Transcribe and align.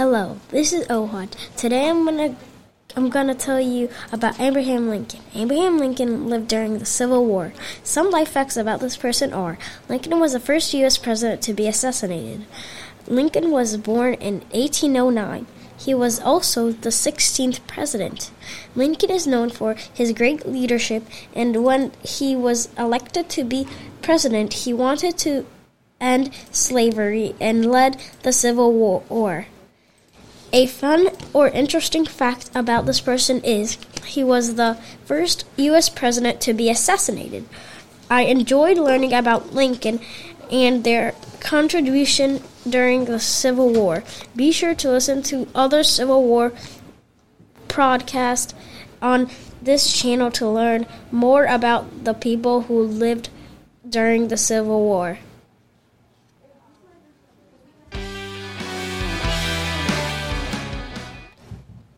Hello, 0.00 0.38
this 0.48 0.72
is 0.72 0.86
Ohad. 0.88 1.36
Today 1.58 1.86
I'm 1.86 2.06
gonna 2.06 2.34
I'm 2.96 3.10
gonna 3.10 3.34
tell 3.34 3.60
you 3.60 3.90
about 4.10 4.40
Abraham 4.40 4.88
Lincoln. 4.88 5.20
Abraham 5.34 5.76
Lincoln 5.76 6.26
lived 6.26 6.48
during 6.48 6.78
the 6.78 6.86
Civil 6.86 7.26
War. 7.26 7.52
Some 7.82 8.10
life 8.10 8.30
facts 8.30 8.56
about 8.56 8.80
this 8.80 8.96
person 8.96 9.34
are: 9.34 9.58
Lincoln 9.90 10.18
was 10.18 10.32
the 10.32 10.40
first 10.40 10.72
U.S. 10.72 10.96
president 10.96 11.42
to 11.42 11.52
be 11.52 11.68
assassinated. 11.68 12.46
Lincoln 13.08 13.50
was 13.50 13.76
born 13.76 14.14
in 14.14 14.40
1809. 14.52 15.46
He 15.76 15.92
was 15.92 16.18
also 16.18 16.72
the 16.72 16.88
16th 16.88 17.60
president. 17.66 18.30
Lincoln 18.74 19.10
is 19.10 19.26
known 19.26 19.50
for 19.50 19.74
his 19.92 20.14
great 20.14 20.48
leadership, 20.48 21.02
and 21.34 21.62
when 21.62 21.92
he 22.02 22.34
was 22.34 22.70
elected 22.78 23.28
to 23.36 23.44
be 23.44 23.68
president, 24.00 24.64
he 24.64 24.72
wanted 24.72 25.18
to 25.18 25.44
end 26.00 26.32
slavery 26.50 27.34
and 27.38 27.70
led 27.70 28.00
the 28.22 28.32
Civil 28.32 28.72
War. 28.72 29.44
A 30.52 30.66
fun 30.66 31.10
or 31.32 31.48
interesting 31.48 32.04
fact 32.04 32.50
about 32.56 32.84
this 32.84 33.00
person 33.00 33.40
is 33.44 33.78
he 34.04 34.24
was 34.24 34.56
the 34.56 34.74
first 35.04 35.44
U.S. 35.56 35.88
president 35.88 36.40
to 36.40 36.52
be 36.52 36.68
assassinated. 36.68 37.46
I 38.10 38.22
enjoyed 38.22 38.76
learning 38.76 39.12
about 39.12 39.54
Lincoln 39.54 40.00
and 40.50 40.82
their 40.82 41.14
contribution 41.38 42.42
during 42.68 43.04
the 43.04 43.20
Civil 43.20 43.72
War. 43.72 44.02
Be 44.34 44.50
sure 44.50 44.74
to 44.74 44.90
listen 44.90 45.22
to 45.24 45.46
other 45.54 45.84
Civil 45.84 46.24
War 46.24 46.52
podcasts 47.68 48.52
on 49.00 49.30
this 49.62 49.92
channel 49.92 50.32
to 50.32 50.48
learn 50.48 50.86
more 51.12 51.44
about 51.44 52.04
the 52.04 52.14
people 52.14 52.62
who 52.62 52.82
lived 52.82 53.28
during 53.88 54.28
the 54.28 54.36
Civil 54.36 54.80
War. 54.82 55.18